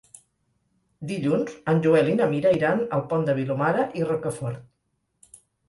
Dilluns 1.11 1.53
en 1.73 1.83
Joel 1.83 2.09
i 2.13 2.17
na 2.23 2.29
Mira 2.33 2.55
iran 2.61 2.83
al 2.99 3.05
Pont 3.13 3.29
de 3.29 3.39
Vilomara 3.43 3.87
i 4.03 4.11
Rocafort. 4.11 5.41